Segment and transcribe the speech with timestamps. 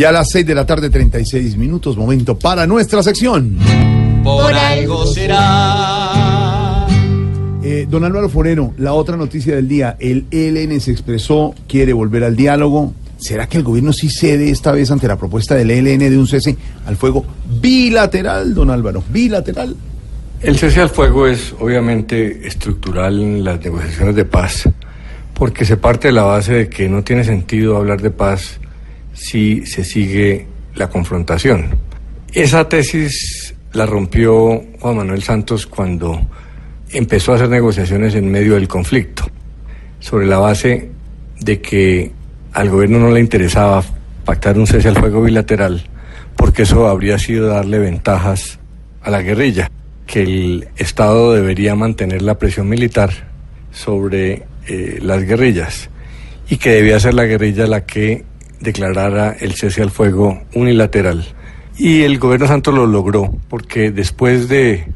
[0.00, 3.58] Y a las 6 de la tarde, 36 minutos, momento para nuestra sección.
[4.22, 6.86] Por algo será.
[7.64, 12.22] Eh, don Álvaro Forero, la otra noticia del día, el ELN se expresó, quiere volver
[12.22, 12.94] al diálogo.
[13.16, 16.28] ¿Será que el gobierno sí cede esta vez ante la propuesta del ELN de un
[16.28, 16.56] cese
[16.86, 17.26] al fuego
[17.60, 19.02] bilateral, don Álvaro?
[19.10, 19.74] Bilateral.
[20.40, 24.68] El cese al fuego es obviamente estructural en las negociaciones de paz,
[25.34, 28.60] porque se parte de la base de que no tiene sentido hablar de paz
[29.12, 31.78] si se sigue la confrontación.
[32.32, 36.20] Esa tesis la rompió Juan Manuel Santos cuando
[36.90, 39.24] empezó a hacer negociaciones en medio del conflicto,
[40.00, 40.90] sobre la base
[41.40, 42.12] de que
[42.52, 43.84] al gobierno no le interesaba
[44.24, 45.82] pactar un cese al fuego bilateral,
[46.36, 48.58] porque eso habría sido darle ventajas
[49.02, 49.70] a la guerrilla,
[50.06, 53.10] que el Estado debería mantener la presión militar
[53.70, 55.90] sobre eh, las guerrillas
[56.48, 58.24] y que debía ser la guerrilla la que
[58.60, 61.24] declarara el cese al fuego unilateral.
[61.76, 64.86] Y el gobierno Santos lo logró, porque después de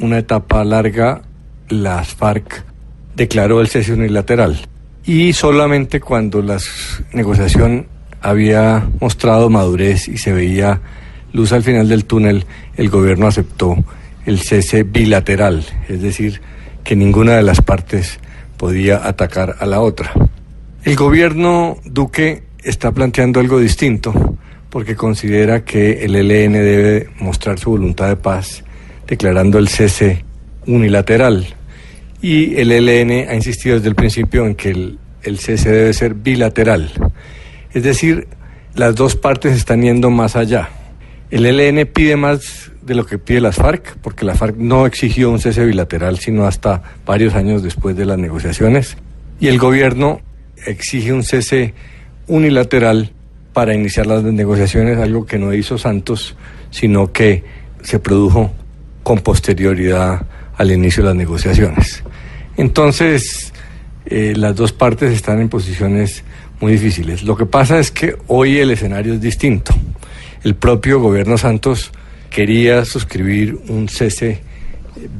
[0.00, 1.22] una etapa larga,
[1.68, 2.64] las FARC
[3.14, 4.66] declaró el cese unilateral.
[5.04, 6.58] Y solamente cuando la
[7.12, 7.86] negociación
[8.20, 10.80] había mostrado madurez y se veía
[11.32, 13.76] luz al final del túnel, el gobierno aceptó
[14.26, 16.40] el cese bilateral, es decir,
[16.84, 18.18] que ninguna de las partes
[18.56, 20.12] podía atacar a la otra.
[20.84, 24.38] El gobierno Duque está planteando algo distinto
[24.70, 28.62] porque considera que el ELN debe mostrar su voluntad de paz
[29.06, 30.24] declarando el cese
[30.66, 31.46] unilateral.
[32.22, 36.14] Y el ELN ha insistido desde el principio en que el, el cese debe ser
[36.14, 36.92] bilateral.
[37.72, 38.28] Es decir,
[38.74, 40.68] las dos partes están yendo más allá.
[41.30, 45.30] El ELN pide más de lo que pide las FARC, porque la FARC no exigió
[45.30, 48.96] un cese bilateral, sino hasta varios años después de las negociaciones.
[49.38, 50.20] Y el gobierno
[50.66, 51.74] exige un cese
[52.30, 53.12] unilateral
[53.52, 56.36] para iniciar las negociaciones, algo que no hizo Santos,
[56.70, 57.44] sino que
[57.82, 58.52] se produjo
[59.02, 60.22] con posterioridad
[60.56, 62.02] al inicio de las negociaciones.
[62.56, 63.52] Entonces,
[64.06, 66.22] eh, las dos partes están en posiciones
[66.60, 67.22] muy difíciles.
[67.24, 69.74] Lo que pasa es que hoy el escenario es distinto.
[70.44, 71.90] El propio gobierno Santos
[72.30, 74.42] quería suscribir un cese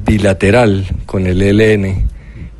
[0.05, 2.07] bilateral con el ELN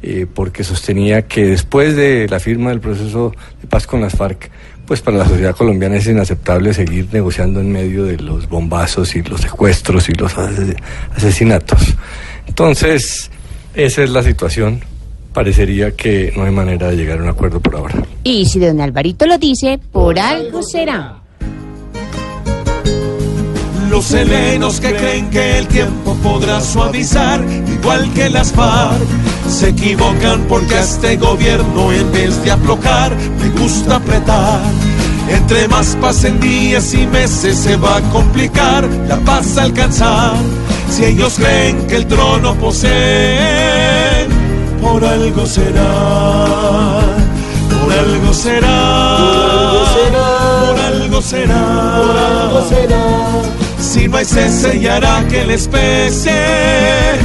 [0.04, 4.50] eh, porque sostenía que después de la firma del proceso de paz con las FARC,
[4.86, 9.24] pues para la sociedad colombiana es inaceptable seguir negociando en medio de los bombazos y
[9.24, 10.34] los secuestros y los
[11.16, 11.96] asesinatos.
[12.48, 13.32] Entonces,
[13.74, 14.82] esa es la situación.
[15.34, 17.96] Parecería que no hay manera de llegar a un acuerdo por ahora.
[18.24, 21.22] Y si don Alvarito lo dice, por algo será.
[23.90, 27.42] Los helenos que creen que el tiempo podrá suavizar,
[27.80, 29.08] igual que las FARC,
[29.52, 34.62] se equivocan porque a este gobierno en vez de aflojar, le gusta apretar.
[35.30, 40.36] Entre más pasen días y meses se va a complicar la paz a alcanzar.
[40.90, 44.28] Si ellos creen que el trono poseen,
[44.82, 47.00] por algo será,
[47.70, 49.68] por algo será,
[50.66, 53.22] por algo será, por algo será.
[53.80, 57.20] Si no hay cese y hará que les pese,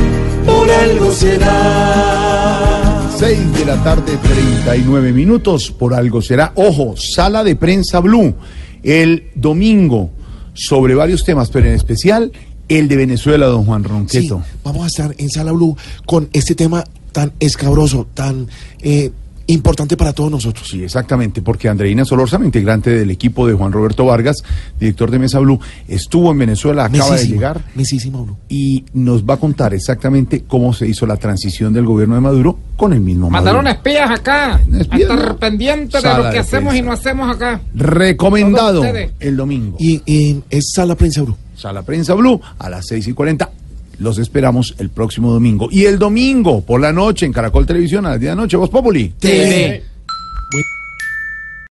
[0.46, 3.10] por algo será.
[3.18, 6.52] 6 de la tarde, 39 minutos, por algo será.
[6.54, 8.34] Ojo, sala de prensa Blue,
[8.82, 10.10] el domingo,
[10.54, 12.32] sobre varios temas, pero en especial
[12.68, 14.42] el de Venezuela, don Juan Ronqueto.
[14.44, 18.48] Sí, vamos a estar en Sala Blue con este tema tan escabroso, tan
[18.80, 19.12] eh,
[19.46, 20.68] importante para todos nosotros.
[20.68, 24.42] Sí, exactamente, porque Andreina Solórzano, integrante del equipo de Juan Roberto Vargas,
[24.78, 28.36] director de Mesa Blue, estuvo en Venezuela, acaba de llegar Mesísima Blue.
[28.48, 32.58] y nos va a contar exactamente cómo se hizo la transición del gobierno de Maduro
[32.76, 33.78] con el mismo Mandaron Maduro.
[33.78, 34.60] espías acá.
[34.78, 35.36] Espías, a estar ¿no?
[35.38, 37.60] pendientes de lo de que hacemos y no hacemos acá.
[37.74, 38.84] Recomendado
[39.20, 39.76] el domingo.
[39.78, 41.36] Y eh, es Sala Prensa Blue.
[41.56, 43.50] Sala Prensa Blue a las 6 y 40.
[43.98, 45.68] Los esperamos el próximo domingo.
[45.70, 48.56] Y el domingo por la noche en Caracol Televisión a las 10 de la noche,
[48.56, 49.14] Voz Populi.
[49.18, 49.95] TV.